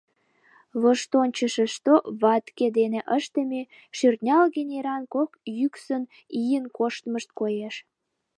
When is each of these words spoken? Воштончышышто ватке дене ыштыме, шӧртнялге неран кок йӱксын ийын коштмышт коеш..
Воштончышышто 0.81 1.93
ватке 2.21 2.67
дене 2.79 3.01
ыштыме, 3.17 3.61
шӧртнялге 3.97 4.61
неран 4.69 5.03
кок 5.13 5.31
йӱксын 5.57 6.03
ийын 6.39 6.65
коштмышт 6.77 7.29
коеш.. 7.39 7.75